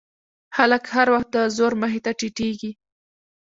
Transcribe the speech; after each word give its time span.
خلک 0.55 0.83
هر 0.95 1.07
وخت 1.13 1.29
د 1.33 1.37
زور 1.57 1.73
مخې 1.81 1.99
ته 2.05 2.11
ټیټېږي. 2.19 2.71